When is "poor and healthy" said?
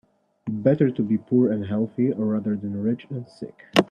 1.19-2.11